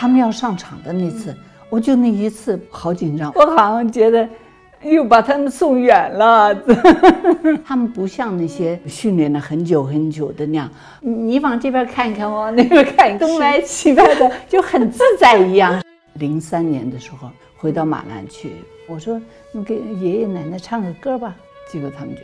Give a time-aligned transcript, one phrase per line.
[0.00, 1.36] 他们要上场的那次，
[1.68, 4.26] 我就那一次好紧张，我好像觉得
[4.80, 6.54] 又把他们送远了。
[7.62, 10.70] 他们不像那些训练了很久很久的那样，
[11.02, 15.82] 你往这边看一看，往那边看，东来西来的， 就很自在一样。
[16.14, 17.28] 零三年的时候
[17.58, 18.52] 回到马兰去，
[18.88, 19.20] 我说
[19.52, 21.36] 你给爷爷奶奶唱个歌吧，
[21.70, 22.22] 结果他们就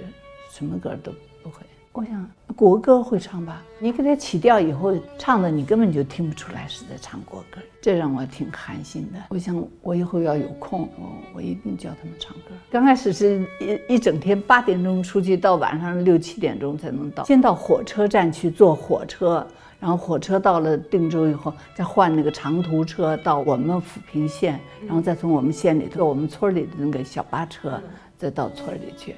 [0.51, 1.13] 什么歌都
[1.43, 1.57] 不会。
[1.97, 9.19] 我想国歌会唱吧，你给他起调以后唱的，你根本就听不出来是在唱国歌，这让我挺寒心的。
[9.31, 12.51] 我想我以后要有空，我我一定教他们唱歌。
[12.71, 13.43] 刚开始是
[13.89, 17.25] 一一整天八点钟出去，到晚上六七点钟才能到。
[17.25, 19.47] 先到火车站去坐火车，
[19.81, 27.81] 然后火车到了定州以后，再换那个长途车到我们抚平县，然后再从我们县里头我们村里的那个小巴车，
[28.19, 29.17] 再到村里去。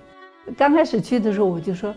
[0.57, 1.93] 刚开始去的时候，我就说。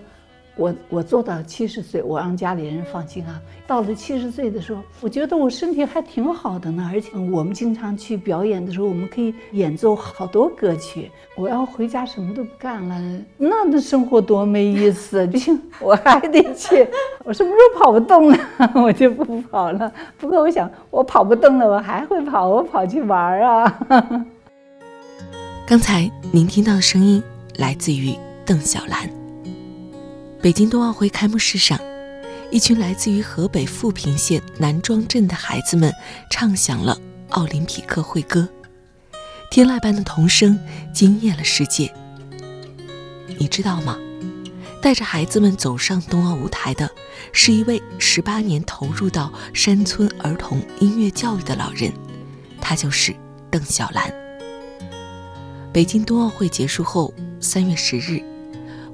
[0.55, 3.41] 我我做到七十岁，我让家里人放心啊。
[3.65, 11.09] 到了七十岁的时候，我觉得我身体还挺好的呢，而且我们经常去表演的时候，我们可以演奏好多歌曲。
[11.37, 15.25] 我要回家什么都不干了，那的生活多没意思！
[15.27, 16.85] 不行，我还得去。
[17.23, 18.37] 我什么时候跑不动了，
[18.75, 19.91] 我就不跑了。
[20.17, 23.79] 不过我想，我跑不动了，我还会跑，我跑去玩啊。
[25.65, 27.23] 刚才您听到的声音
[27.57, 28.13] 来自于
[28.45, 29.20] 邓小兰。
[30.41, 31.79] 北京冬奥会开幕式上，
[32.49, 35.93] 一群来自于河北富平县南庄镇的孩子们
[36.31, 38.49] 唱响了奥林匹克会歌，
[39.51, 40.59] 天籁般的童声
[40.91, 41.93] 惊艳了世界。
[43.37, 43.99] 你知道吗？
[44.81, 46.89] 带着孩子们走上冬奥舞台的，
[47.31, 51.93] 是一位十八年投入到山村儿童音乐教育的老人，
[52.59, 53.15] 他就是
[53.51, 54.11] 邓小兰。
[55.71, 58.19] 北京冬奥会结束后，三月十日。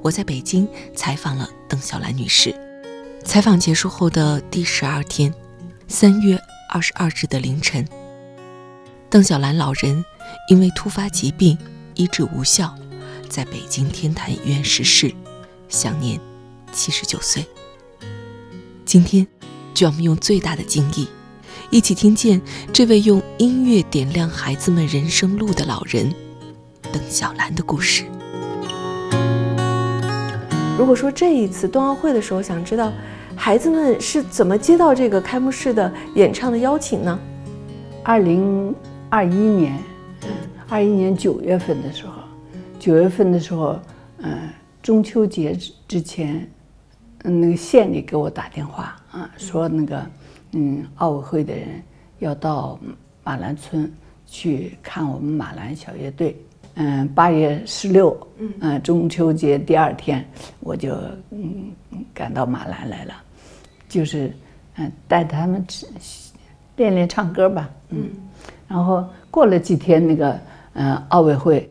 [0.01, 2.55] 我在北京采访了邓小兰女士。
[3.23, 5.33] 采访结束后的第十二天，
[5.87, 6.39] 三月
[6.69, 7.85] 二十二日的凌晨，
[9.09, 10.03] 邓小兰老人
[10.49, 11.57] 因为突发疾病
[11.95, 12.73] 医治无效，
[13.27, 15.13] 在北京天坛医院逝世，
[15.67, 16.19] 享年
[16.71, 17.45] 七十九岁。
[18.85, 19.27] 今天，
[19.73, 21.05] 就让我们用最大的敬意，
[21.69, 26.13] 一起听见这位用音乐点亮孩子们人生路的老人——
[26.93, 28.05] 邓小兰的故事。
[30.77, 32.93] 如果说这一次冬奥会的时候，想知道
[33.35, 37.19] 孩子们是怎么接到这个开幕式的演唱的邀请呢？
[38.03, 38.75] 二零
[39.09, 39.75] 二一年，
[40.69, 42.13] 二一年九月份的时候，
[42.77, 43.79] 九月份的时候，
[44.19, 44.49] 嗯，
[44.83, 46.47] 中秋节之之前，
[47.23, 50.05] 嗯，那个县里给我打电话啊，说那个，
[50.51, 51.81] 嗯，奥委会的人
[52.19, 52.79] 要到
[53.23, 53.91] 马兰村
[54.27, 56.39] 去看我们马兰小乐队。
[56.79, 60.23] 嗯，八月十六，嗯，中秋节第二天，
[60.59, 60.95] 我就
[61.31, 61.71] 嗯
[62.13, 63.15] 赶到马兰来了，
[63.89, 64.31] 就是
[64.75, 65.65] 嗯带他们
[66.75, 68.11] 练练唱歌吧，嗯，
[68.67, 70.39] 然后过了几天，那个
[70.73, 71.67] 嗯奥委会，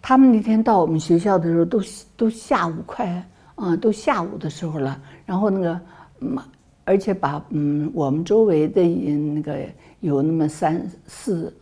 [0.00, 1.78] 他们那天到我们学校的时候，都
[2.16, 3.22] 都下午快
[3.56, 5.78] 啊，都下午的时候了，然后那个
[6.18, 6.42] 马，
[6.86, 9.58] 而且把嗯我们周围的那个
[10.00, 11.54] 有那么三四。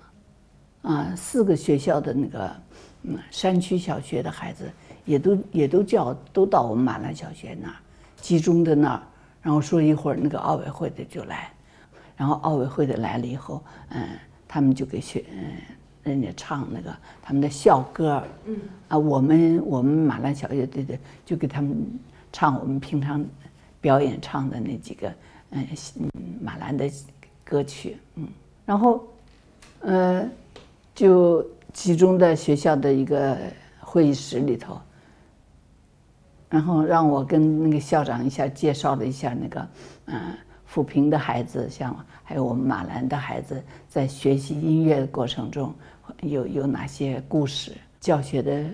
[0.87, 2.57] 啊，四个学校的那个，
[3.03, 4.71] 嗯，山区小学的孩子
[5.05, 7.75] 也都也都叫都到我们马兰小学那儿
[8.21, 9.03] 集中的那儿，
[9.43, 11.51] 然后说一会儿那个奥委会的就来，
[12.17, 14.11] 然后奥委会的来了以后，嗯，
[14.47, 15.55] 他们就给学嗯
[16.05, 21.77] 人家唱那个他们的校歌，嗯，啊，我们我们马兰小学队的就给他们
[22.33, 23.27] 唱我们平常
[23.81, 25.13] 表演唱的那几个
[25.51, 25.67] 嗯
[26.41, 26.89] 马兰的
[27.43, 28.29] 歌曲，嗯，
[28.65, 29.05] 然后，
[29.81, 30.31] 呃。
[30.97, 33.37] 就集中在学校的一个
[33.79, 34.81] 会议室里头，
[36.49, 39.69] 然后让我跟那个校长一下介绍了一下那个，
[40.07, 40.33] 嗯，
[40.67, 45.73] 抚平的孩子，像还有我们马兰的孩子，在学习音乐的过程中
[46.23, 48.65] 有有哪些故事，教学的，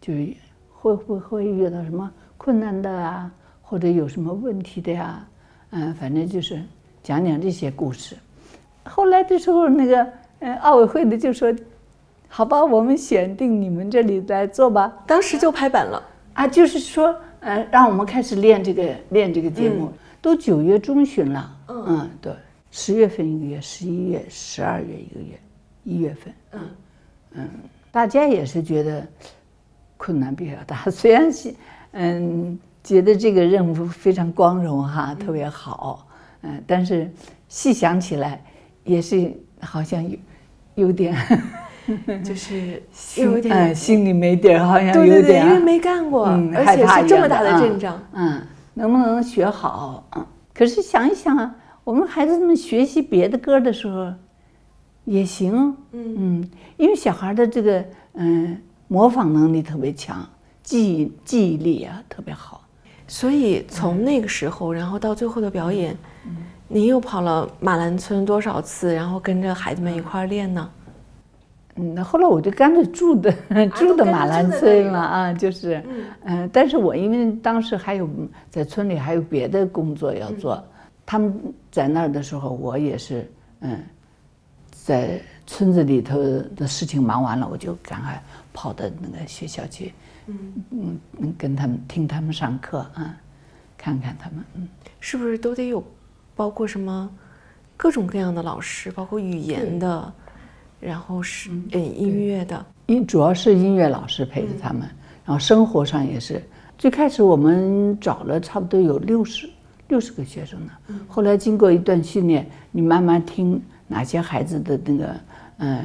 [0.00, 0.34] 就是
[0.68, 3.30] 会不会遇到什么困难的啊，
[3.62, 5.24] 或者有什么问题的呀？
[5.70, 6.60] 嗯，反正就是
[7.04, 8.16] 讲讲这些故事。
[8.82, 10.04] 后来的时候，那个。
[10.40, 11.54] 嗯，奥委会的就说
[12.28, 16.02] ：“好吧，我们选定你们这里来做吧。”当时就拍板了
[16.34, 19.90] 啊，就是说，嗯，让我们开始练这个练这个节目。
[20.20, 22.32] 都九月中旬了，嗯，对，
[22.72, 25.38] 十月份一个月，十一月、十二月一个月，
[25.84, 26.60] 一月份，嗯
[27.32, 27.48] 嗯，
[27.92, 29.06] 大家也是觉得
[29.96, 31.54] 困难比较大， 虽然是
[31.92, 36.08] 嗯觉得这个任务非常光荣哈，特别好，
[36.42, 37.08] 嗯，但是
[37.48, 38.42] 细想起来
[38.84, 39.32] 也是。
[39.60, 40.16] 好像有
[40.86, 41.14] 有点，
[42.22, 42.82] 就是
[43.16, 48.40] 有点，嗯，心里没底儿，好像有点，因为没干过，而且是这么大的阵仗，嗯，
[48.74, 50.06] 能不能学好？
[50.16, 51.54] 嗯，可是想一想啊，
[51.84, 54.12] 我们孩子们学习别的歌的时候
[55.04, 60.28] 也行，嗯因为小孩的这个嗯模仿能力特别强，
[60.62, 62.62] 记忆记忆力啊特别好。
[63.08, 65.96] 所以从那个时候，然后到最后的表演，
[66.68, 70.70] 您又跑了马兰村多少次，然后跟着孩子们一块儿练呢？
[71.76, 73.30] 嗯，那后来我就 跟着住的
[73.74, 75.82] 住的马兰村了啊，就是，
[76.24, 78.08] 嗯、但是我因为当时还有
[78.50, 80.62] 在村里还有别的工作要做，
[81.04, 81.38] 他们
[81.70, 83.30] 在那儿的时候，我也是，
[83.60, 83.78] 嗯，
[84.70, 86.18] 在村子里头
[86.56, 88.20] 的事情忙完了，我就赶快
[88.52, 89.92] 跑到那个学校去，
[90.26, 93.14] 嗯嗯，跟他们听他们上课啊，
[93.76, 94.68] 看看他们，嗯。
[94.98, 95.84] 是不是都得有，
[96.36, 97.10] 包括什么
[97.76, 100.12] 各种各样的老师，包括语言的，
[100.78, 104.82] 然后是呃音乐的，音主要是音乐老师陪着他们，
[105.24, 106.40] 然后生活上也是。
[106.78, 109.48] 最开始我们找了差不多有六十
[109.88, 110.72] 六十个学生呢，
[111.08, 115.16] 后来经过一段训练，你慢慢听哪些孩子的那个
[115.56, 115.82] 嗯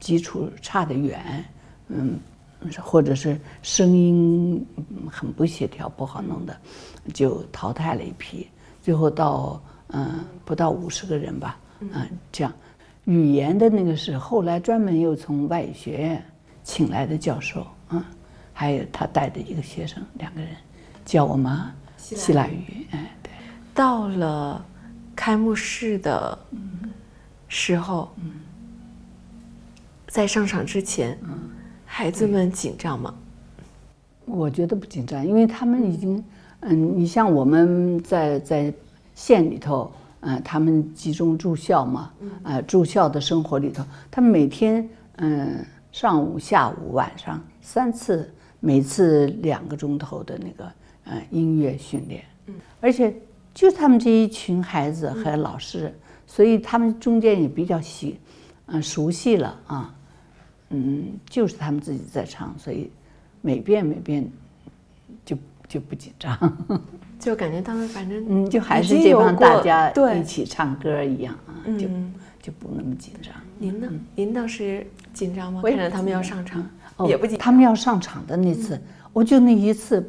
[0.00, 1.44] 基础差得远，
[1.86, 2.18] 嗯，
[2.82, 6.56] 或者是声音嗯很不协调不好弄的，
[7.12, 8.48] 就淘汰了一批，
[8.82, 9.62] 最后到
[9.94, 11.90] 嗯不到五十个人吧，嗯
[12.32, 12.52] 这样。
[13.04, 16.24] 语言的那个是后来专门又从外语学院
[16.62, 18.02] 请来的教授，嗯，
[18.52, 20.50] 还有他带的一个学生，两个人
[21.04, 21.58] 教我们
[21.98, 23.30] 希腊语，哎，对，
[23.74, 24.64] 到了
[25.14, 26.38] 开幕式的
[27.46, 28.10] 时候，
[30.08, 31.18] 在上场之前，
[31.84, 33.14] 孩子们紧张吗？
[34.24, 36.24] 我觉得不紧张，因为他们已经，
[36.60, 38.72] 嗯，你像我们在在
[39.14, 42.12] 县里头，嗯、他们集中住校嘛，
[42.42, 50.72] 呃，住校的生活里头，他们每天，嗯、上午、下午、晚上三次，每次两个钟头的那个，
[51.04, 52.24] 呃，音乐训练，
[52.80, 53.14] 而且
[53.52, 55.94] 就他们这一群孩子还有老师，
[56.26, 58.18] 所以他们中间也比较习，
[58.66, 59.94] 嗯、熟悉了啊，
[60.70, 62.90] 嗯，就是他们自己在唱，所以
[63.42, 64.28] 每遍每遍
[65.24, 65.36] 就
[65.68, 66.36] 就不紧张，
[67.18, 72.12] 就感觉他们反正嗯，就还是这帮大家对一起唱歌一样啊，就嗯
[72.42, 73.32] 就不那么紧张。
[73.58, 73.88] 您呢？
[74.14, 75.62] 您当时紧张吗？
[75.62, 77.44] 看着他们要上场，哦也不紧张。
[77.44, 78.78] 他们要上场的那次，
[79.12, 80.06] 我就那一次，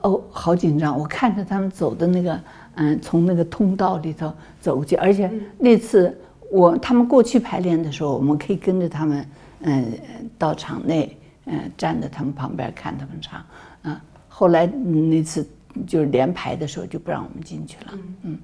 [0.00, 0.98] 哦，好紧张！
[0.98, 2.40] 我看着他们走的那个，
[2.74, 6.18] 嗯，从那个通道里头走过去，而且那次
[6.50, 9.26] 我他们过去排练的时候，我们可以跟着他们，
[9.60, 9.92] 嗯，
[10.38, 13.44] 到场内，嗯，站在他们旁边看他们唱，
[13.82, 15.46] 啊，后来嗯那次
[15.86, 17.92] 就是连排的时候就不让我们进去了，
[18.22, 18.38] 嗯，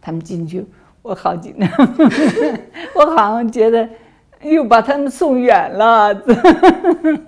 [0.00, 0.64] 他们进去，
[1.02, 1.68] 我好紧张，
[2.94, 3.88] 我好像觉得
[4.42, 6.08] 又把他们送远了。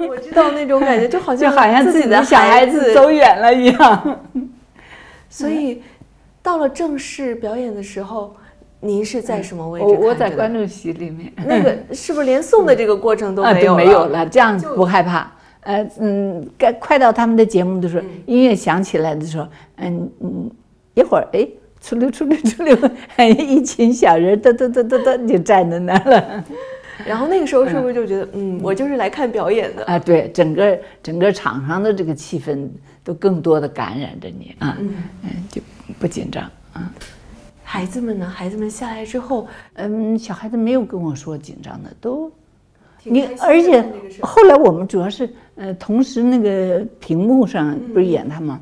[0.08, 4.20] 我知道那种感觉，就好 就像好像自己的的小孩子走远了一样。
[5.28, 5.82] 所以
[6.42, 8.34] 到了正式表演的时候，
[8.80, 15.30] 您是在什么位置我我在观众席里面，那个是不是连送的这个过程都没有没有了，这样不害怕。
[15.62, 20.50] 呃嗯，该快到他们的节目的时候，音乐响起来的时候，嗯嗯，
[20.94, 21.46] 一会儿哎，
[21.80, 22.76] 出溜出溜出溜，
[23.38, 26.44] 一群小人噔噔噔噔噔就站在那儿了。
[27.06, 29.84] 然后那个时候是不是就觉得，嗯，我就是来看表演的？
[29.86, 32.68] 啊，对，整个整个场上的这个气氛
[33.02, 34.90] 都更多的感染着你啊，嗯，
[35.48, 35.60] 就
[35.98, 36.92] 不紧张啊。
[37.64, 38.28] 孩子们呢？
[38.28, 42.30] 孩子们下来之后，嗯，小孩子没有跟我说紧张的，都
[43.04, 43.84] 你而且
[44.20, 48.60] 后来我们主要是呃，同时那个屏幕上不是演他吗？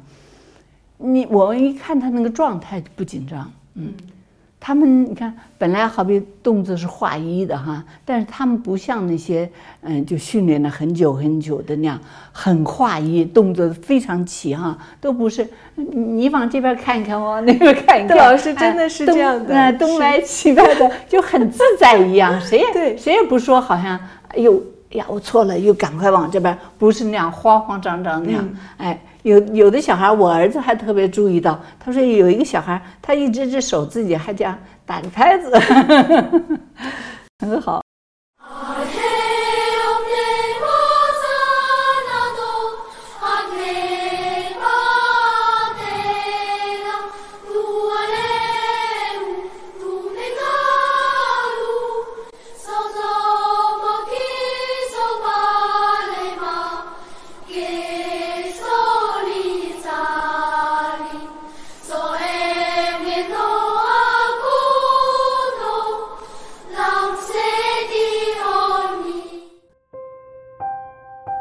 [0.97, 3.93] 你我一看他那个状态就不紧张，嗯，
[4.59, 9.49] 他们你看本来好比动作是划一的哈，但是他们不像那些
[9.81, 11.99] 嗯就训练了很久很久的那样
[12.33, 22.95] 很划一，动作非常齐哈，都不是你往这边看一看，往那边看一看，邓老师真的哎是东这样的哎东来西来的就很自在一样，谁也 对。
[22.99, 23.99] 谁也不说好像
[24.31, 28.49] 哎呦哎呀我错了，又赶快往这边，不是那样慌慌张张那样。
[28.77, 35.57] 哎，有有的小孩，我儿子还特别注意到，他说有一个小孩，他一只只手自己还这样打着拍子，
[37.39, 37.83] 很好。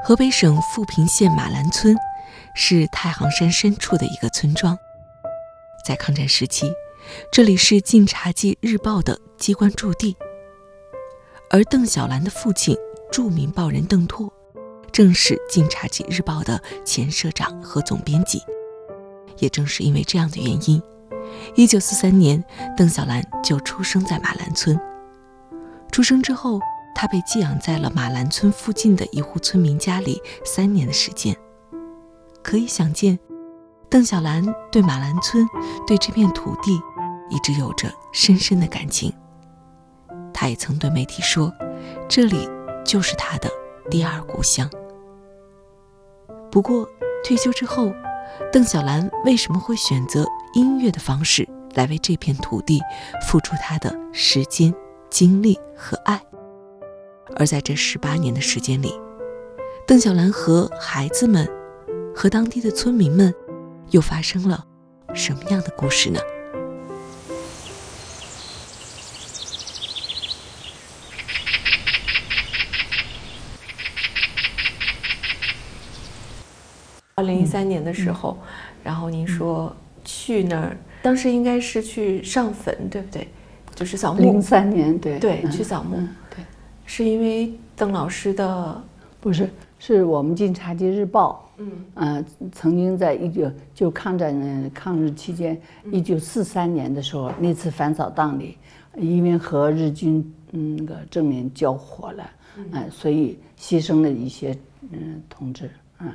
[0.09, 1.95] 河北省富平县马兰村
[2.55, 4.75] 是太行山深处的一个村庄。
[5.85, 6.73] 在抗战时期，
[7.31, 10.17] 这里是《晋察冀日报》的机关驻地，
[11.51, 12.75] 而邓小兰的父亲
[13.11, 14.33] 著名报人邓拓，
[14.91, 18.41] 正是《晋察冀日报》的前社长和总编辑。
[19.37, 20.81] 也正是因为这样的原因，
[21.55, 22.43] 一九四三年，
[22.75, 24.75] 邓小兰就出生在马兰村。
[25.91, 26.59] 出生之后，
[26.93, 31.35] 他被寄养在了马兰村附近的一户村民家里三年的时间。
[32.43, 33.17] 可以想见，
[33.89, 35.47] 邓小兰对马兰村、
[35.87, 36.79] 对这片土地，
[37.29, 39.13] 一直有着深深的感情。
[40.33, 41.53] 他也曾对媒体说，
[42.07, 42.49] 这里
[42.85, 43.49] 就是他的
[43.89, 44.69] 第二故乡。
[46.51, 46.87] 不过
[47.23, 47.93] 退休之后，
[48.51, 52.81] 邓小兰为什么会选择音乐的方式来为这片土地
[53.27, 54.73] 付出他的时间、
[55.09, 56.19] 精力和爱？
[57.35, 58.93] 而在这十八年的时间里，
[59.87, 61.49] 邓小兰和孩子们、
[62.15, 63.33] 和当地的村民们，
[63.91, 64.65] 又发生了
[65.13, 66.19] 什么样的故事呢？
[77.15, 78.37] 二零一三年的时候，
[78.81, 83.27] 然后您说去那儿，当时应该是去上坟，对不对？
[83.75, 84.21] 就是扫墓。
[84.21, 86.01] 零三年，对对，嗯去扫墓，
[86.89, 88.83] 是因为邓老师的，
[89.21, 91.71] 不是，是我们《晋察冀日报》，嗯。
[91.93, 95.55] 呃，曾经在一九就抗战呃抗日期间，
[95.91, 98.57] 一九四三年的时候，那次反扫荡里，
[98.97, 104.57] 因为和日军嗯那个正面交火了，嗯、所以牺牲了一些
[104.89, 105.69] 嗯同志，
[105.99, 106.11] 嗯，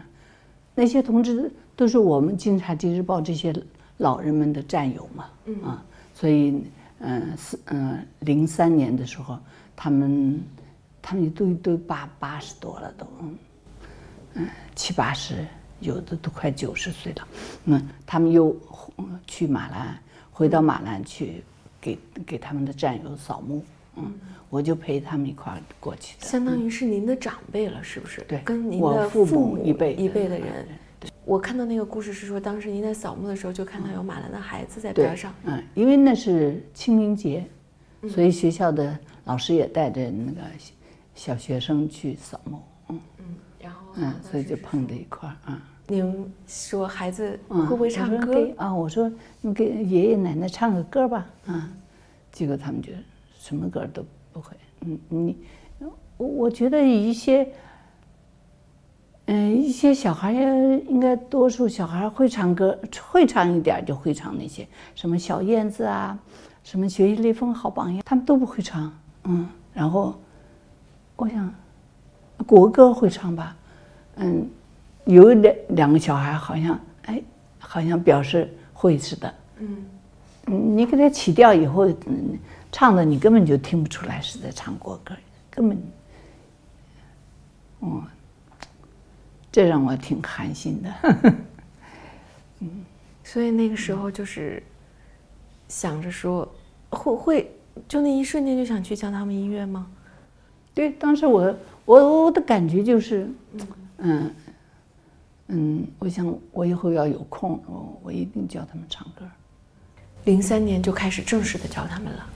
[0.75, 3.55] 那些同志都是我们《晋察冀日报》这些
[3.99, 5.27] 老人们的战友嘛，
[5.63, 6.65] 啊，所以
[6.99, 9.39] 嗯四嗯零三年的时候，
[9.77, 10.41] 他们
[11.07, 13.07] 他们都都八八十多了都，
[14.37, 15.47] 嗯七八十，
[15.81, 17.29] 有的都快九十岁了。
[17.67, 18.57] 嗯，他们又
[18.97, 19.99] 嗯去马兰，
[20.33, 21.45] 回到马兰去
[21.79, 23.63] 给给他们的战友扫墓。
[23.97, 24.15] 嗯，
[24.49, 26.27] 我就陪他们一块儿过去的。
[26.27, 28.23] 相当于是您的长辈了，是不是？
[28.23, 30.67] 对跟您的父父母一辈一辈的对人。
[31.27, 35.35] 我看到那个故事是说，当时您在扫墓的时候，就看到有马兰的孩子在对边上。
[35.45, 37.45] 嗯，因为那是清明节，
[38.09, 40.41] 所以学校的老师也带着那个
[41.15, 42.63] 小学生去扫墓。
[42.89, 43.01] 嗯
[43.61, 45.63] 然后嗯，所以就碰在一块儿啊。
[45.87, 48.51] 您说孩子嗯，会不会唱歌？
[48.57, 51.71] 啊，我说你给爷爷奶奶唱个歌吧，啊，
[52.33, 52.91] 结果他们就
[53.39, 54.57] 什么歌都不会。
[54.81, 55.37] 嗯，你，
[56.17, 57.47] 我我觉得一些，
[59.27, 62.79] 嗯，一些小孩应该多数小孩会唱歌，
[63.11, 66.19] 会唱一点就会唱那些什么小燕子啊，
[66.63, 68.93] 什么学习雷锋好榜样，他们都不会唱。
[69.25, 70.19] 嗯，然后
[71.17, 71.55] 我想
[72.47, 73.57] 国歌会唱吧，
[74.17, 74.49] 嗯，
[75.05, 77.23] 有两两个小孩好像哎，
[77.59, 79.35] 好像表示会似的。
[79.59, 79.77] 嗯，
[80.47, 82.39] 嗯，你给他起调以后，嗯，
[82.73, 85.15] 唱的你根本就听不出来是在唱国歌，
[85.51, 85.79] 根本，
[87.81, 88.03] 哦，
[89.53, 90.95] 这让我挺寒心的。
[92.61, 92.85] 嗯
[93.23, 94.63] 所以那个时候就是
[95.69, 96.47] 想着说，
[96.91, 97.57] 会会
[97.89, 99.87] 就那一瞬间就想去教他们音乐吗？
[100.75, 101.55] 对，当时我
[101.85, 103.29] 我我的感觉就是，
[103.99, 104.31] 嗯
[105.49, 109.25] 嗯，我想我以后要有空，我我一定教他们唱歌。
[110.25, 112.27] 零三年就开始正式的教他们了。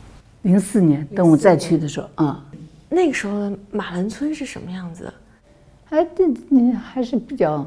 [0.42, 2.44] 零四年等我再去的时候，啊、
[2.88, 5.14] 那个时候的马兰村是什么样子的？
[5.84, 7.66] 还这嗯还是比较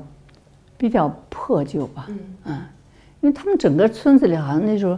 [0.77, 2.07] 比较破旧吧，
[2.45, 2.61] 嗯，
[3.19, 4.97] 因为他们整个村子里好像那时候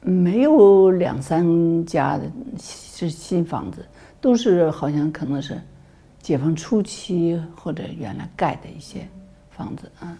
[0.00, 2.22] 没有两三家的
[2.60, 3.84] 是新房子，
[4.20, 5.60] 都是好像可能是
[6.20, 9.08] 解放初期或者原来盖的一些
[9.50, 10.16] 房子啊，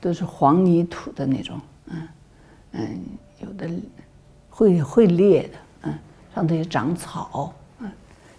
[0.00, 2.08] 都是黄泥土的那种，嗯
[2.72, 3.00] 嗯，
[3.40, 3.68] 有的
[4.48, 5.98] 会会裂的，嗯，
[6.34, 7.90] 上头也长草，嗯，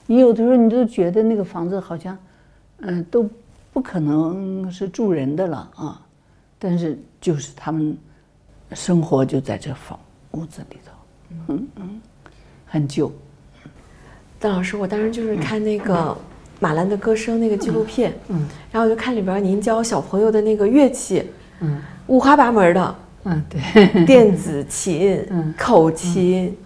[0.06, 2.18] 你有的时候你都觉得那个房子好像。
[2.84, 3.30] 嗯，都
[3.72, 6.02] 不可能是住人的了啊，
[6.58, 7.96] 但是就是他们
[8.72, 10.00] 生活就在这房
[10.32, 10.92] 屋子里头，
[11.50, 12.02] 嗯嗯，
[12.66, 13.12] 很旧，
[14.42, 16.18] 邓老师，我当时就是看那个
[16.60, 21.24] 马兰的歌声那个纪录片，嗯，然后我就看里边您教小朋友的那个乐器，
[21.60, 21.80] 嗯。
[22.08, 22.96] 五花八门的，
[23.26, 25.54] 嗯，对， 电子琴、嗯。
[25.56, 26.58] 口琴，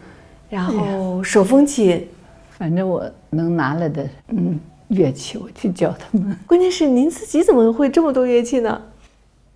[0.49, 2.07] 然后手风琴。
[2.51, 6.35] 反正我能拿来的嗯乐器，我去教他们。
[6.47, 8.81] 关键是您自己怎么会这么多乐器呢？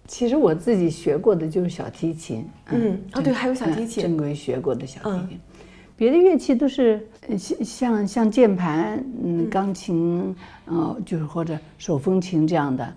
[0.05, 4.03] 其实我自己学过的就是小提琴，嗯哦对还有小提琴。
[4.03, 5.27] 嗯正规学过的小提嗯。
[5.29, 5.39] 琴，
[5.99, 12.93] 别的乐器都是呃像像像键盘、嗯，钢琴，呃，就是或者手风琴这样的。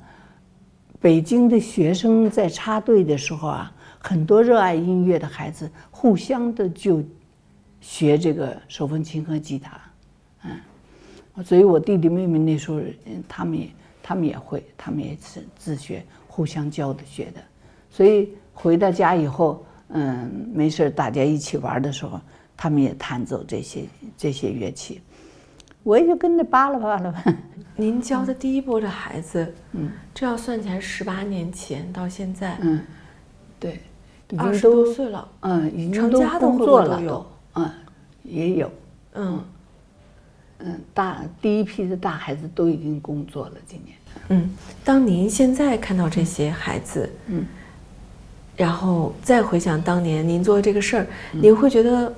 [1.00, 7.02] 北京的学生在插队的时候啊，很多热爱音乐的孩子互相的就
[7.80, 9.80] 学这个手风琴和吉他，
[10.44, 13.68] 嗯，所以我弟弟妹妹那时候，嗯他们也
[14.00, 17.40] 他们也会，他们也是自学，互相教的学的，
[17.90, 22.20] 所以回到家以后，嗯，没事儿大家一起玩的时候，
[22.62, 23.82] 他们也弹奏这些
[24.16, 25.00] 这些乐器，
[25.82, 27.24] 我也就跟着扒拉扒拉吧。
[27.74, 32.80] 您教的第一波的孩子，嗯，这要算起来十八年前到现在，嗯，
[33.58, 33.80] 对，
[34.30, 37.68] 已二十多岁了，嗯，已经都成家的工作了有，嗯，
[38.22, 38.70] 也有，
[39.14, 39.44] 嗯。
[40.64, 43.96] 嗯，大第一批的大孩子都已经工作了，今年，
[44.28, 44.48] 嗯。
[44.84, 47.44] 当您现在看到这些孩子，嗯，
[48.56, 51.42] 然后再回想当年您做的这个事儿，嗯。
[51.42, 52.14] 您会觉得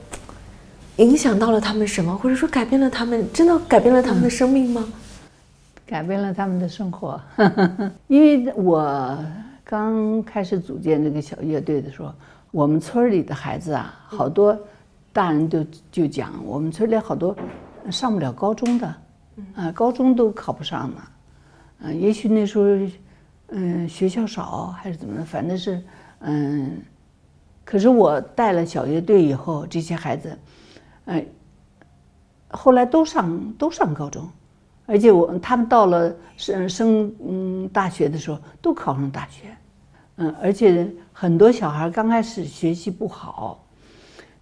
[0.98, 4.86] 影响到了他们什么，或者说改变了他们，真的改变了他们的生命吗？
[5.86, 7.20] 改变了他们的生活。
[8.06, 9.18] 因为我
[9.64, 12.12] 刚开始组建这个小乐队的时候，
[12.50, 14.56] 我们村儿里的孩子啊，好多
[15.12, 17.36] 大人都就讲，我们村里好多
[17.90, 18.94] 上不了高中的，
[19.56, 21.02] 啊，高中都考不上呢。
[21.80, 22.64] 嗯，也许那时候，
[23.48, 25.82] 嗯，学校少还是怎么的，反正是，
[26.20, 26.78] 嗯，
[27.64, 30.38] 可是我带了小乐队以后，这些孩子，
[31.06, 31.26] 哎，
[32.48, 34.28] 后来都上都上高中，
[34.86, 39.56] 而且我他们到了升升嗯大学的时候都考上大学，
[40.16, 43.66] 嗯，而且很多小孩刚开始学习不好，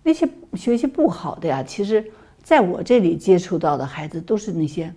[0.03, 2.05] 那些学习不好的呀，其实
[2.43, 4.93] 在我这里接触到的孩子都是那些，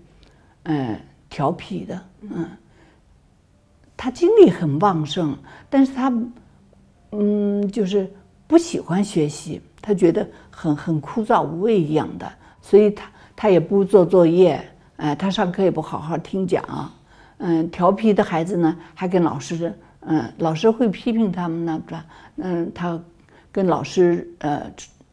[0.63, 2.49] 嗯，调皮的，嗯，
[3.95, 5.37] 他精力很旺盛，
[5.69, 6.11] 但是他，
[7.11, 8.11] 嗯，就是
[8.47, 12.27] 不喜欢学习，他觉得很很枯燥无味一样的，
[12.59, 14.59] 所以他他也不做作业，
[14.95, 16.91] 哎、他上课也不好好听讲，
[17.37, 22.05] 嗯，调皮的孩子呢，还跟老师，嗯，老师会批评他们呢，是吧？
[22.37, 22.99] 嗯，他
[23.51, 24.63] 跟老师呃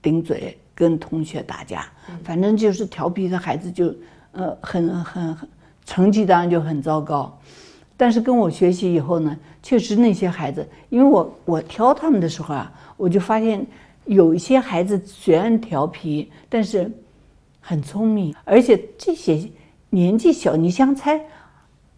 [0.00, 1.84] 顶嘴，跟同学打架，
[2.24, 3.94] 反正就是调皮的孩子就
[4.32, 5.48] 呃很很很
[5.84, 7.38] 成绩当然就很糟糕。
[7.94, 13.64] 但是跟我学习以后呢，确实那些孩子，因为我我挑他们的时候啊，我就发现
[14.04, 16.90] 有一些孩子虽然调皮，但是
[17.60, 19.48] 很聪明，而且这些
[19.90, 21.20] 年纪小，你想才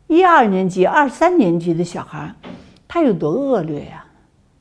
[0.07, 2.35] 一二年级、二三年级的小孩，
[2.87, 4.05] 他有多恶劣呀、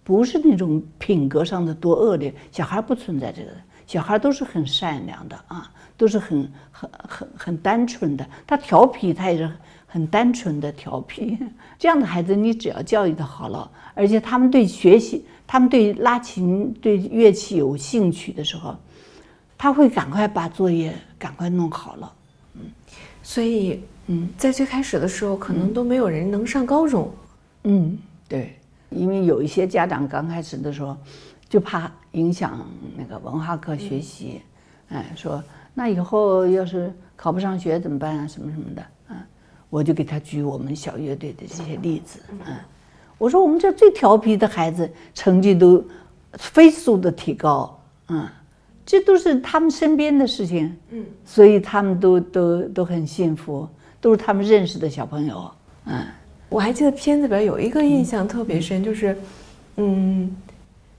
[0.03, 3.49] 不是那种品格上的多恶劣，小孩不存在这个，
[3.85, 8.25] 小孩都是很善良的啊，都是很很很很单纯的。
[8.47, 9.51] 他调皮，他也是
[9.93, 11.37] 很单纯的调皮。
[11.77, 18.75] 这样的孩子，你只要教育的好了，而且他们对学习，他们对拉琴、对乐器有兴趣的时候，
[19.55, 22.11] 他会赶快把作业赶快弄好了。
[22.55, 22.61] 嗯
[23.21, 27.09] 所以，嗯，在最开始的时候，可能都没有人能上高中。
[27.65, 28.57] 嗯，对，
[28.89, 30.97] 因为有一些家长刚开始的时候，
[31.47, 34.41] 就怕影响那个文化课学习，
[34.89, 35.41] 哎，说
[35.75, 39.02] 那以后要是考不上学怎么办啊，什么什么的，嗯，
[39.73, 42.37] 我就给他举我们小乐队的这些例子，嗯，
[43.17, 45.83] 我说我们这最调皮的孩子成绩都
[46.33, 48.27] 飞速的提高，嗯，
[48.85, 53.67] 这都是他们身边的事情，嗯，所以他们都都都很幸福，
[53.99, 55.51] 都是他们认识的小朋友，
[55.85, 56.05] 嗯。
[56.49, 59.17] 我还记得片子里边有一个印象特别深，就是，
[59.77, 60.37] 嗯，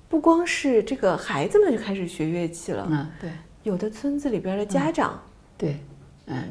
[0.09, 3.31] 不光是这个孩子们就开始学乐器了，嗯，对。
[3.63, 5.17] 有的村子里边的家长
[5.57, 5.79] 对，嗯，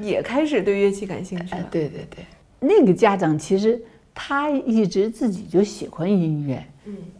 [0.01, 2.25] 也开始对乐器感兴趣哎了。，对对对，
[2.59, 3.81] 那个家长其实
[4.13, 6.65] 他一直自己就喜欢音乐，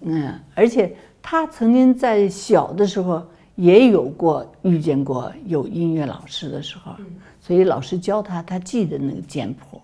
[0.02, 0.34] 嗯。
[0.54, 6.94] 而且他曾经在小的时候也有过遇见过有音乐老师的时候，
[7.42, 9.82] 所以老师教他，他记得那个简谱。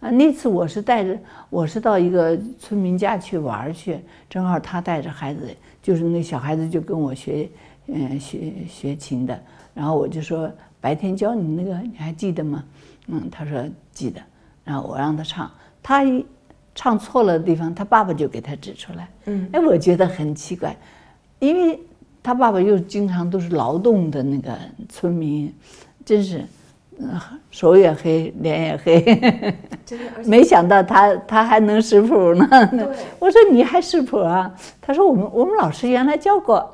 [0.00, 1.18] 啊，那次我是带着，
[1.50, 5.40] 我是到一个村民家去玩去，正好他带着孩子，
[5.82, 7.46] 就是那小孩子就跟我学，
[7.86, 9.38] 嗯，学学琴的，
[9.74, 10.50] 然后我就说
[10.80, 12.64] 白天教你那个，你还记得吗？
[13.08, 13.62] 嗯，他说
[13.92, 14.20] 记得，
[14.64, 15.50] 然后我让他唱，
[15.82, 16.24] 他一
[16.74, 20.76] 唱错了的地方，他爸爸就给他指出来，嗯，哎，我觉得很奇怪，
[21.38, 21.78] 因为
[22.22, 24.56] 他爸爸又经常都是劳动的那个
[24.88, 25.52] 村民，
[26.04, 26.44] 真是，
[26.98, 29.54] 嗯，手也黑，脸也黑。
[30.24, 32.48] 没想到他他还能识谱呢。
[33.18, 34.54] 我说你还识谱啊？
[34.80, 36.70] 他说我们我们老师原来教过。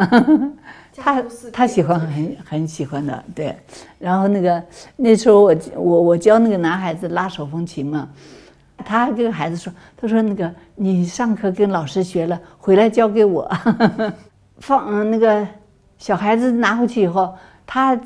[0.96, 3.56] 他他喜欢很很喜欢的，对。
[3.98, 4.62] 然后那个
[4.96, 8.08] 那时候我我我教那个男孩子拉手风琴嘛，
[8.84, 13.50] 他还跟个孩子说，他说那个你上课跟老师学了，回来教给我。
[14.58, 15.46] 放嗯那个
[15.98, 17.34] 小孩子拿回去以后，
[17.66, 17.98] 他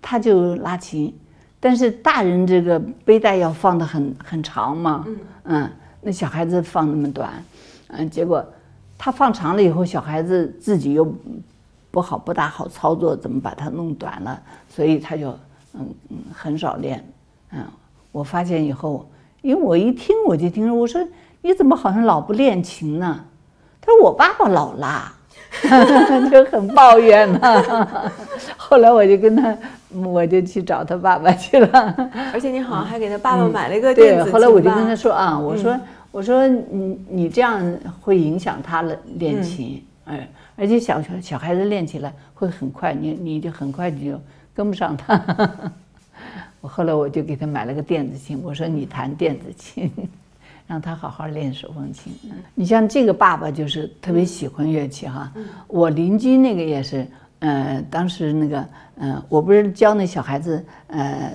[0.00, 1.14] 他就拉琴，
[1.60, 5.06] 但是大人这个背带要放的很很长嘛，
[5.44, 7.30] 嗯，那小孩子放那么短，
[7.88, 8.44] 嗯，结果
[8.98, 11.04] 他放长了以后，小孩子自己又
[11.92, 15.28] 不好不大好操作，怎么把它弄短了，所以他就
[15.74, 17.06] 嗯嗯很少练。
[17.52, 17.64] 嗯，
[18.10, 19.08] 我发现以后，
[19.42, 21.00] 因为我一听我就听着，我说
[21.42, 23.24] 你怎么好像老不练琴呢？
[23.80, 25.12] 他说我爸爸老拉，
[26.30, 27.40] 就很抱怨呢。
[28.56, 29.54] 后来我就跟他，
[30.04, 32.10] 我就去找他爸爸去了。
[32.32, 35.78] 而且你好像还给他爸爸买了一个电子对，后来我就跟他说啊，我说、
[36.10, 37.60] 我说你你这样
[38.00, 44.20] 会影响他了练琴，哎，而且小小小孩子练起来会很快，你你就很快你就
[44.54, 45.18] 跟不上他。
[46.60, 49.90] 我后来我就给他买了个电子琴，我说你弹电子琴，
[50.66, 52.12] 让他好好练手风琴。
[52.24, 55.32] 嗯你像这个爸爸就是特别喜欢乐器哈，
[55.66, 57.04] 我邻居那个也是，
[57.40, 61.32] 呃，当时那个，呃，我不是教那小孩子，呃，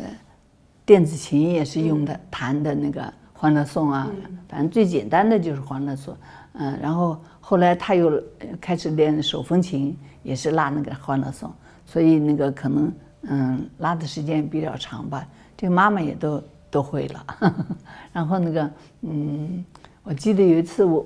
[0.85, 3.01] 电子琴也是用的弹的那个
[3.33, 4.07] 《欢乐颂》啊，
[4.47, 6.13] 反正最简单的就是《欢乐颂》，
[6.59, 8.21] 嗯，然后后来他又
[8.59, 11.49] 开始练手风琴，也是拉那个《欢乐颂》，
[11.85, 12.91] 所以那个可能
[13.23, 17.25] 嗯拉的时间比较长吧，这个妈妈也都都会了，
[18.11, 18.69] 然后那个
[19.01, 19.63] 嗯，
[20.03, 21.05] 我记得有一次我，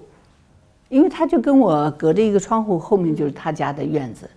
[0.90, 4.30] 因为他就跟我隔着一个窗户，后面就是他家的院子。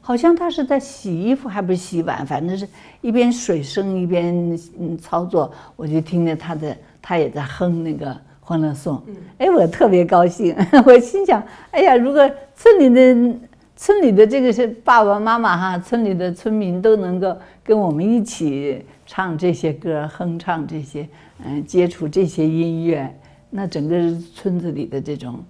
[0.00, 2.68] 好像他是在洗衣服，还不是洗碗，反正是
[3.00, 8.14] 一边水声一边嗯操作，我就听见他的，他也在哼那个
[8.46, 8.96] 《欢乐颂》。
[9.38, 10.54] 哎，我特别高兴，
[10.86, 13.38] 我心想，哎呀，如果村里的
[13.74, 21.08] 村里的这个是爸爸妈妈哈，村里的村民都能够跟我们一起唱这些歌，哼唱这些，
[21.44, 23.12] 嗯，接触这些音乐，
[23.50, 23.96] 那整个
[24.32, 25.44] 村子里的这种，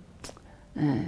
[0.74, 0.98] 嗯。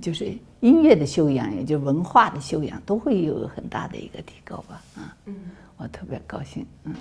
[0.00, 4.80] 就是音乐的修养，也就文化的修养，都会有很大的一个提高吧。
[4.94, 5.34] 啊，嗯，
[5.76, 6.64] 我特别高兴。
[6.84, 6.94] 嗯，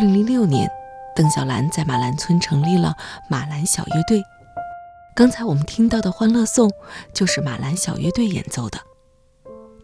[0.00, 0.66] 零零六年，
[1.14, 2.96] 邓小兰在马兰村成立了
[3.28, 4.24] 马兰小乐队。
[5.14, 6.70] 刚才我们听到的《欢乐颂》
[7.12, 8.78] 就是马兰小乐队演奏的。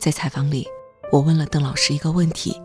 [0.00, 0.66] 在采访里，
[1.12, 2.59] 我问了邓老师一个问题：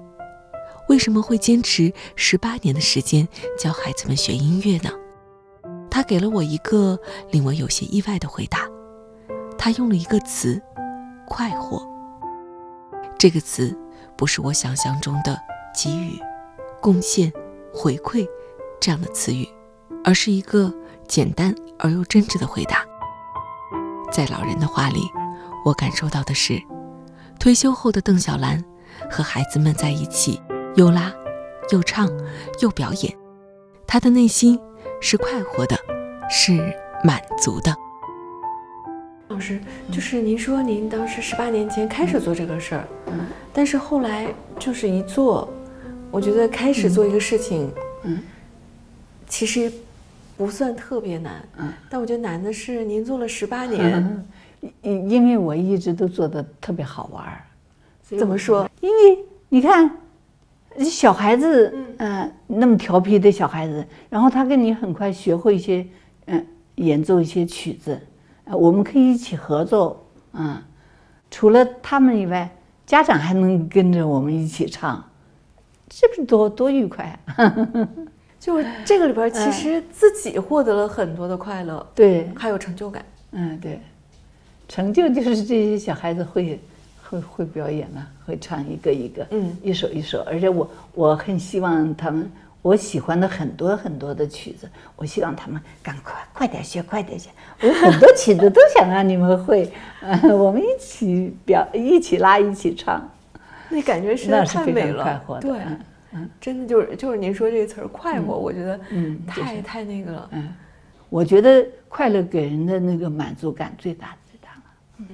[0.87, 3.27] 为什么会坚持十八年的时间
[3.59, 4.89] 教孩子们学音乐呢？
[5.89, 6.97] 他给了我一个
[7.31, 8.59] 令我有些意外的回答。
[9.57, 10.61] 他用了一个词
[11.27, 11.85] “快活”。
[13.19, 13.77] 这个词
[14.15, 15.37] 不是我想象中的
[15.75, 16.17] 给予。
[16.79, 17.31] 贡献、
[17.73, 18.27] 回馈
[18.79, 19.47] 这样的词语，
[20.03, 20.73] 而是一个
[21.07, 22.85] 简单而又真挚的回答。
[24.11, 25.01] 在老人的话里，
[25.63, 26.61] 我感受到的是，
[27.39, 28.63] 退休后的邓小兰
[29.09, 30.41] 和孩子们在一起，
[30.75, 31.11] 又拉、
[31.71, 32.09] 又唱、
[32.59, 33.17] 又表演，
[33.87, 34.59] 她的内心
[34.99, 35.77] 是快活的，
[36.29, 37.73] 是满足的。
[39.29, 44.27] 老师，就是您说您当时十八年前开始做这个事儿，嗯，但是后来
[44.59, 45.47] 就是一做。
[46.11, 47.71] 我觉得开始做一个事情，
[48.03, 48.19] 嗯，
[49.27, 49.71] 其实
[50.37, 54.25] 不算特别难，嗯，但我觉得难的是您做了十八年，
[54.81, 57.41] 因因为我一直都做的特别好玩儿，
[58.17, 58.69] 怎么说？
[58.81, 59.89] 因为你看，
[60.79, 65.87] 小孩子，嗯、那么调皮的小孩子，然后他跟你很快学会一些，
[66.25, 66.45] 嗯、
[66.75, 67.97] 演奏一些曲子，
[68.43, 70.61] 呃，我们可以一起合奏，嗯，
[71.29, 72.53] 除了他们以外，
[72.85, 75.01] 家长还能跟着我们一起唱。
[75.93, 77.67] 这不是多多愉快啊！
[78.39, 83.05] 就这个里边，其实自己获得了很多的快乐， 对，还有成就感。
[83.33, 83.79] 嗯，对，
[84.67, 86.59] 成就就是这些小孩子会
[87.03, 90.21] 会会表演了，会唱一个一个，嗯，一首一首。
[90.21, 97.29] 而且我我很希望他们，我喜欢的很多很多的曲子，我希望他们赶快快点学，快点学。
[97.61, 103.07] 我有很多曲子都想让你们会，嗯， 我们一起表，一起拉，一起唱。
[103.71, 105.59] 那感觉实在太美了，快活的，对，
[106.13, 110.29] 嗯真的就是就是您说这个词儿“快活”，我觉得嗯就是太太那个了。
[110.31, 110.53] 嗯，
[111.09, 114.63] 我觉得快乐给人的那个满足感最大最大了，
[114.97, 115.07] 嗯，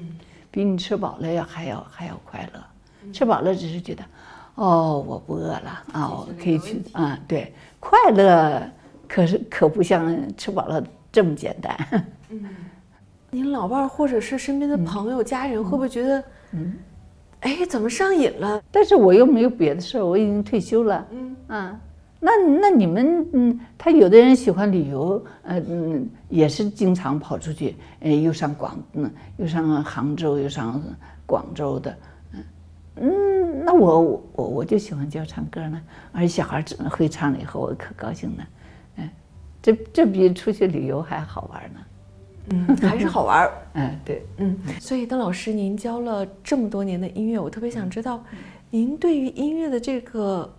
[0.49, 3.11] 比你吃饱了要还要还要快乐。
[3.13, 4.03] 吃饱了只是觉得，
[4.55, 8.61] 哦，我不饿了啊，我可以去啊，对，快乐
[9.07, 11.77] 可是可不像吃饱了这么简单。
[12.29, 12.49] 嗯
[13.29, 16.73] 您老伴儿或者是身边的朋友、家人，会不会觉得，嗯，
[17.41, 18.61] 哎，怎么上瘾了？
[18.71, 21.35] 但是我又没有别的事儿，我已经退休了，嗯。
[21.47, 21.79] 啊，
[22.19, 30.81] 那那你们嗯，他有的人喜欢旅游，呃嗯，也是经常跑出去，呃，又上广嗯，又上杭州，又上
[31.25, 31.97] 广州的，
[32.33, 32.43] 嗯
[32.95, 34.01] 嗯，那我
[34.33, 35.79] 我我就喜欢教唱歌呢，
[36.11, 38.47] 而且小孩只会唱了以后，我可高兴了，
[38.97, 39.09] 嗯，
[39.61, 41.79] 这这比出去旅游还好玩呢，
[42.49, 43.51] 嗯，还是好玩儿。
[43.73, 48.23] 嗯，对，嗯，所以邓老师，您教了这么多年的音乐，我特别想知道，
[48.69, 50.53] 您对于音乐的这个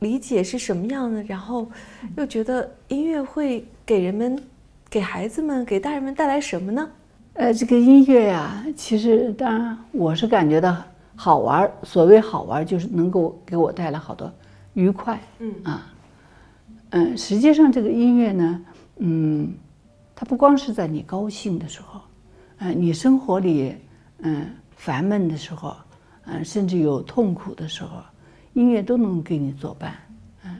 [0.00, 1.22] 理解是什么样的？
[1.24, 1.68] 然后
[2.16, 4.40] 又觉得音乐会给人们、
[4.88, 6.88] 给孩子们、给大人们带来什么呢？
[7.34, 10.76] 呃，这个音乐呀、其实当然我是感觉到
[11.14, 11.72] 好玩儿。
[11.82, 14.32] 所谓好玩儿，就是能够给我带来好多
[14.72, 15.20] 愉快。
[15.40, 15.92] 嗯啊，
[16.90, 18.64] 嗯，实际上这个音乐呢，
[18.98, 19.52] 嗯，
[20.18, 22.00] 它不光是在你高兴的时候，
[22.56, 23.74] 呃，你生活里
[24.20, 25.76] 嗯烦闷的时候，
[26.24, 28.02] 嗯，甚至有痛苦的时候，
[28.54, 29.94] 音乐都能给你作伴。
[30.42, 30.56] 嗯，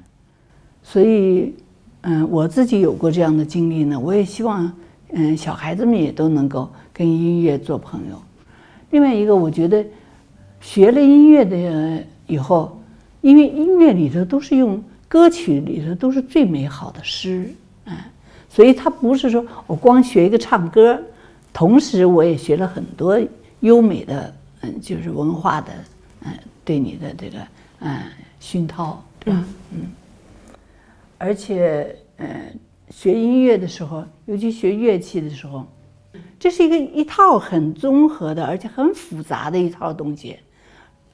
[0.82, 1.54] 所以，
[2.02, 4.70] 嗯，我自己有过这样的经历呢，我也希望，
[5.12, 8.22] 嗯，小孩子们也都能够跟音乐做朋友。
[8.90, 9.82] 另外一个，我觉得
[10.60, 12.78] 学了音乐的以后，
[13.22, 17.54] 因为音乐里头都是用歌曲里头都是最美好的诗，
[17.86, 17.96] 嗯，
[18.56, 20.98] 所以他不是说我光学一个唱歌，
[21.52, 23.20] 同时我也学了很多
[23.60, 25.72] 优美的，嗯，就是文化的，
[26.22, 26.32] 嗯，
[26.64, 27.38] 对你的这个，
[27.80, 28.00] 嗯，
[28.40, 29.44] 熏陶，对吧？
[29.72, 29.80] 嗯，
[31.18, 32.50] 而且，呃，
[32.88, 35.66] 学音乐的时候，尤其学乐器的时候，
[36.40, 40.38] 这是一个一套很综合的，而且很复杂的一套东西，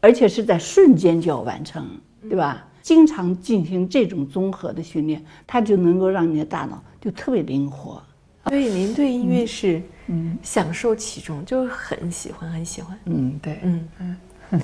[0.00, 1.84] 而且是在瞬间就要完成，
[2.28, 2.68] 对吧？
[2.82, 8.02] 经常进行这种综合的训练，它就能够让你的大脑就特别灵活。
[8.46, 12.98] 所以您对音乐是嗯享受其中，就是很喜欢，很喜欢。
[13.04, 13.88] 嗯，对，嗯。
[13.98, 14.16] 嗯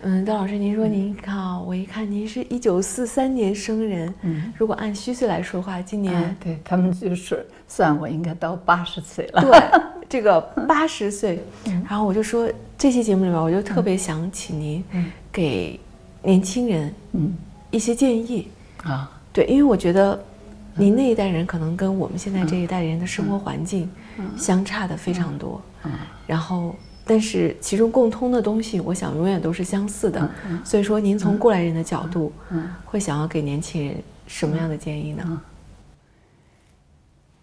[0.00, 4.52] 嗯，邓老师，您说您看啊，我一看您是一九四三年生人，嗯。
[4.56, 9.42] 如果按虚岁来说话，今哎年，对他们就是算我应该到八十岁了。
[9.42, 11.42] 对这个 八十岁，
[11.88, 14.84] 然后我就说这期节目里面，我就特别想请您
[15.32, 15.78] 给
[16.22, 17.36] 年轻人嗯
[17.70, 18.48] 一些建议。
[18.84, 20.22] 啊，对，因为我觉得
[20.74, 23.90] 您那一代人可能跟我们现在这一代人的生活环境
[24.36, 25.60] 相差的非常多，
[26.26, 30.30] 然后但是其中共通的东西，我想永远都是相似的。
[30.64, 32.32] 所以说，您从过来人的角度，
[32.84, 35.42] 会想要给年轻人什么样的建议呢？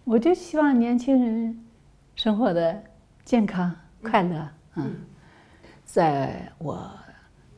[0.04, 1.64] 我就希望年轻人
[2.14, 2.82] 生活的
[3.24, 4.48] 健康、快乐。
[4.76, 4.94] 嗯，
[5.84, 6.90] 在我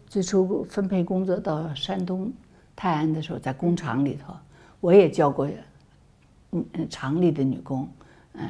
[0.07, 2.33] 最初分配工作到山东
[2.81, 4.33] 泰安的时候，在工厂里头，
[4.79, 5.49] 我也教过，
[6.53, 7.89] 嗯嗯，厂里的女工，
[8.35, 8.49] 嗯，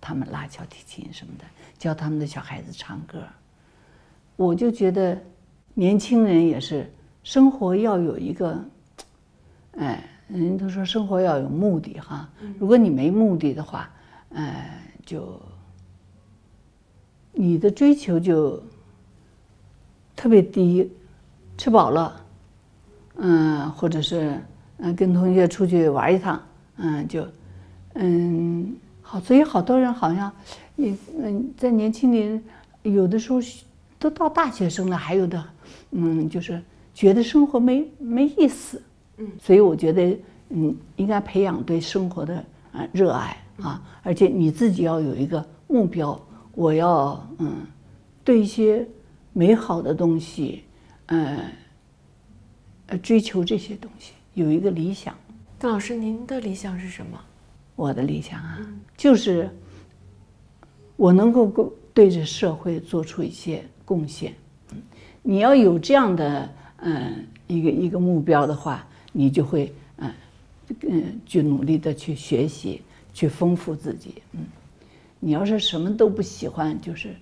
[0.00, 1.44] 他们拉小提琴什么的，
[1.76, 3.22] 教他们的小孩子唱歌。
[4.36, 5.20] 我就觉得，
[5.74, 6.90] 年轻人也是
[7.22, 8.64] 生活要有一个，
[9.72, 12.26] 哎，人都说生活要有目的哈。
[12.58, 13.90] 如果你没目的的话，
[14.30, 14.70] 呃，
[15.04, 15.38] 就
[17.32, 18.62] 你的追求就
[20.16, 20.90] 特别低，
[21.58, 22.24] 吃饱了，
[23.22, 24.40] 嗯、或者是
[24.78, 26.40] 嗯跟同学出去玩一趟，
[26.76, 27.26] 嗯，就
[27.94, 30.32] 嗯好，所以好多人好像
[30.76, 32.42] 也嗯在年轻人
[32.82, 33.38] 有的时候
[33.98, 35.44] 都到大学生了，还有的
[35.90, 36.62] 嗯就是
[36.94, 38.82] 觉得生活没没意思，
[39.18, 42.36] 嗯，所以我觉得嗯应该培养对生活的
[42.72, 46.18] 啊热爱啊，而且你自己要有一个目标，
[46.54, 47.52] 我要嗯
[48.24, 48.86] 对一些
[49.32, 50.64] 美好的东西，
[51.06, 51.38] 呃
[52.90, 55.16] 呃追求这些东西，有一个理想。
[55.58, 57.18] 邓老师，您的理想是什么？
[57.76, 58.58] 我的理想啊，
[58.96, 59.48] 就是
[60.96, 64.34] 我能够够对这社会做出一些贡献。
[64.72, 64.82] 嗯
[65.22, 66.48] 你要有这样的
[66.78, 70.12] 嗯一个一个目标的话，你就会嗯
[70.82, 74.22] 嗯去努力的去学习，去丰富自己。
[74.32, 74.40] 嗯，
[75.18, 77.14] 你要是什么都不喜欢，就是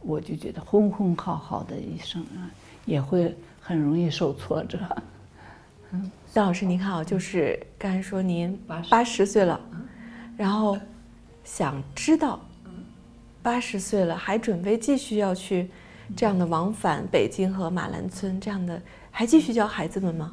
[0.00, 2.50] 我就觉得轰轰浩浩的一生啊，
[2.86, 4.78] 也会很容易受挫折。
[5.90, 9.58] 嗯邓老师，您看啊，就是刚才说您八十岁了，
[10.36, 10.76] 然后
[11.44, 12.38] 想知道
[13.42, 15.70] 八十岁了还准备继续要去
[16.14, 20.32] 这样的往返北京和马兰村这样的，还继续教孩子们吗？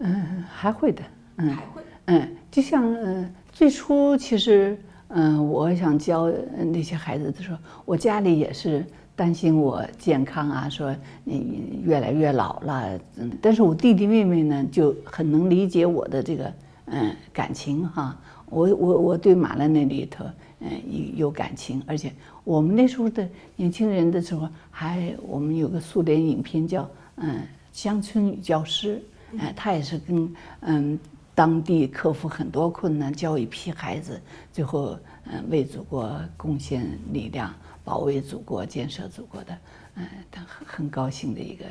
[0.00, 1.02] 嗯，还会的，
[1.36, 1.82] 嗯，还会。
[2.06, 4.76] 嗯，就像嗯，最初其实
[5.08, 8.84] 嗯，我想教呃那些孩子的时候，我家里也是
[9.16, 16.52] 担心我健康啊，说你越来越老了，嗯，但是我弟弟妹妹呢就很能理解我的这个
[16.84, 18.16] 嗯感情哈，
[18.50, 20.24] 我我我对马兰那里头
[20.60, 22.12] 嗯有有感情，而且
[22.44, 23.26] 我们那时候的
[23.56, 27.40] 年轻人的时候，还我们有个苏联影片叫嗯
[27.72, 29.02] 乡村女教师。
[29.38, 30.98] 哎，他也是跟嗯
[31.34, 34.20] 当地克服很多困难，教一批孩子，
[34.52, 37.52] 最后嗯为祖国贡献力量，
[37.86, 39.58] 保卫祖国、建设祖国的，
[39.94, 41.64] 嗯，他很很高兴的一个。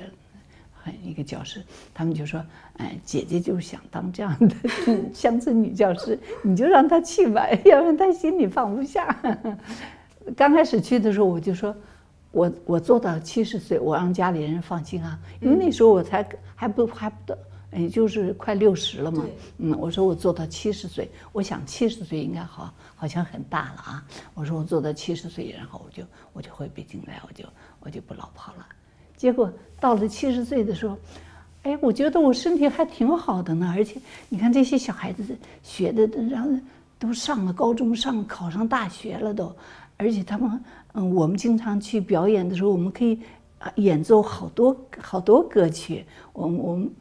[0.85, 1.63] 很一个教师，
[1.95, 2.39] 他们就说
[2.77, 4.55] ：“哎，姐姐就是想当这样的
[5.11, 9.19] 乡村女教师，你就让她去吧，要不然她心里放不下。
[10.37, 11.75] ”刚开始去的时候，我就说
[12.29, 16.23] ：“我我做到七十岁，我让家里人放心啊，因为那时候我才
[16.53, 17.35] 还不还不到，
[17.73, 19.25] 也就是快六十了嘛。
[19.57, 24.07] 嗯，我说我做到七十岁，我想七十岁应该好，好像很大了啊。
[24.33, 26.03] 我说我做到七十岁，然后我就
[26.33, 27.43] 我就回北京来，我就
[27.81, 28.65] 我就不老跑了。”
[29.17, 30.97] 结果到了七十岁的时候，
[31.63, 33.73] 哎，我觉得我身体还挺好的呢。
[33.75, 35.23] 而且你看这些小孩子
[35.63, 36.49] 学的，然后
[36.99, 39.55] 都上了高中，上考上大学了都。
[39.97, 40.61] 而且他们，
[40.93, 43.17] 嗯，我们经常去表演的时候，我们可以
[43.75, 46.05] 演奏好多好多歌曲。
[46.33, 46.91] 我我们，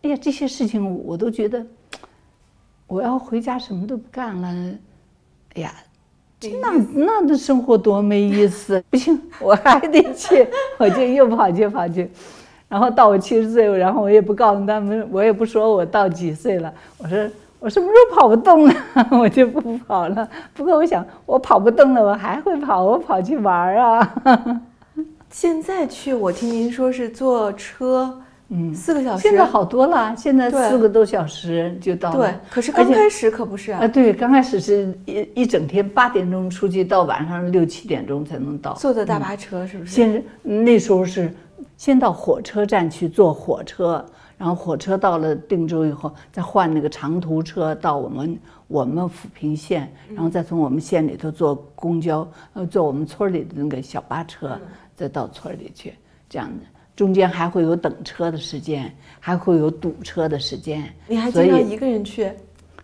[0.00, 1.64] 哎呀，这些事情我都觉得，
[2.86, 4.74] 我要回家什么都不干了，
[5.54, 5.72] 哎呀。
[6.62, 8.80] 那那的生活多没意思！
[8.90, 10.46] 不行，我还得去，
[10.78, 12.08] 我就又跑去跑去，
[12.68, 18.74] 然后到我七十岁，然后我也不告诉他们，我也不说我到几岁了，我说我什么时候跑不动了，
[19.18, 20.28] 我就不跑了。
[20.54, 24.60] 不过我想，我跑不动了，我还会跑，我跑去玩啊。
[25.30, 28.22] 现在去，我听您说是坐车。
[28.50, 30.14] 嗯，四个小时，现在好多了。
[30.16, 32.30] 现在四个多小时就到了。
[32.30, 33.80] 对，可是刚开始可不是啊。
[33.82, 38.72] 啊，对，刚开始是一一整天八点钟出去，到晚上六七点钟才能到。
[38.74, 39.90] 坐的大巴车是不是？
[39.90, 41.30] 现那时候是
[41.76, 44.02] 先到火车站去坐火车，
[44.38, 54.58] 然后火车到了定州以后，再换那个长途车到我们我们抚平县，然后再从我们县里头坐公交，呃，坐我们村里的那个小巴车，
[54.96, 55.92] 再到村里去，
[56.30, 56.64] 这样的。
[56.98, 60.92] 中间还会有等车的时间，还会有堵车的时间。
[61.06, 62.28] 你还经常一个人去？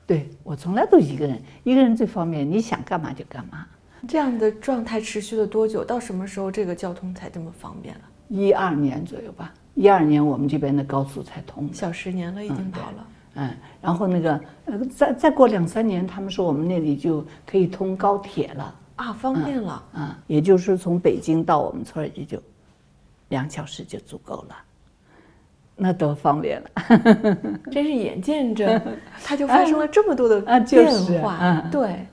[0.06, 3.66] 对我从来都一个人，一个人最方便，你想干嘛就干嘛。
[4.06, 5.84] 这样的状态持续了多久？
[5.84, 8.02] 到什么时候这个交通才这么方便了？
[8.28, 9.52] 一二年左右吧。
[9.74, 11.68] 一二年我们这边的高速才通。
[11.72, 13.06] 小十年了，已经跑了。
[13.34, 13.50] 嗯，
[13.82, 19.84] 然后那个呃，再再过两三年，他们说我们那里就可以通高铁了啊，方便了。
[19.94, 22.40] 嗯，也就是从北京到我们村儿也就。
[23.34, 24.56] 两小时就足够了，
[25.74, 26.70] 那多方便了！
[27.68, 28.80] 真是眼见着，
[29.24, 31.60] 它就发生了这么多的变化。
[31.68, 32.06] 对，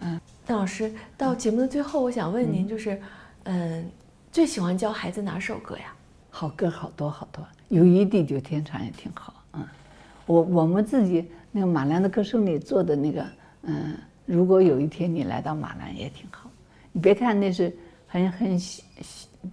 [0.47, 2.99] 邓老师，到节目的最后，我想问您，就是，
[3.43, 3.87] 嗯，
[4.31, 5.93] 最喜欢教孩子哪首歌呀？
[6.31, 9.31] 好歌好多好多，有一地久天长也挺好。
[9.53, 9.63] 嗯，
[10.25, 13.25] 我我们自己那个马兰的歌声里做的那个，
[13.61, 16.49] 嗯，如果有一天你来到马兰也挺好。
[16.91, 17.71] 你别看那是
[18.07, 18.59] 很很。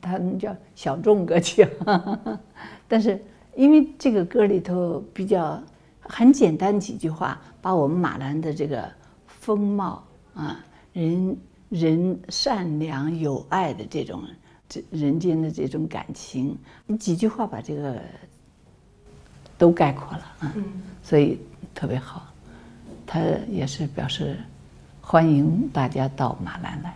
[0.00, 1.66] 他们叫小众歌曲，
[2.86, 3.22] 但是
[3.56, 5.60] 因为这个歌里头比较
[6.00, 8.88] 很简单几句话，把我们马兰的这个
[9.26, 10.02] 风貌
[10.34, 11.36] 啊，人
[11.68, 14.22] 人善良友爱的这种
[14.68, 16.56] 这人间的这种感情，
[16.98, 18.00] 几句话把这个
[19.56, 20.54] 都概括了啊，
[21.02, 21.38] 所以
[21.74, 22.26] 特别好。
[23.06, 24.36] 他也是表示
[25.00, 26.94] 欢迎大家到马兰来。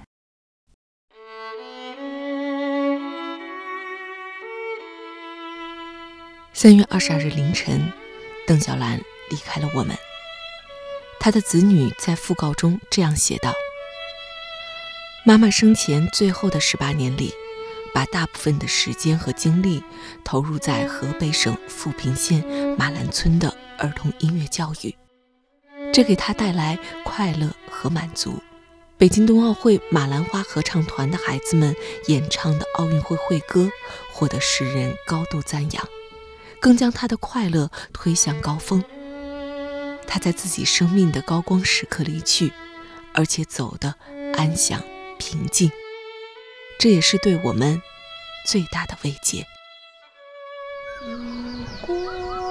[6.62, 7.92] 三月二十二日凌晨，
[8.46, 8.96] 邓小兰
[9.31, 9.98] 离开了我们。
[11.18, 13.53] 她的子女在讣告中这样写道
[15.27, 17.35] ：“妈妈生前最后的十八年里，
[17.92, 19.83] 把大部分的时间和精力
[20.22, 22.44] 投入在河北省富平县
[22.79, 24.94] 马兰村的儿童音乐教育，
[25.92, 28.40] 这给她带来快乐和满足。
[28.96, 31.75] 北京冬奥会马兰花合唱团的孩子们
[32.07, 33.68] 演唱的奥运会会歌，
[34.12, 35.85] 获得世人高度赞扬。”
[36.62, 38.83] 更将他的快乐推向高峰。
[40.07, 42.53] 他在自己生命的高光时刻离去，
[43.12, 43.96] 而且走得
[44.37, 44.81] 安详
[45.18, 45.72] 平静，
[46.79, 47.83] 这也是对我们
[48.46, 49.44] 最大的慰藉。
[51.85, 52.41] 花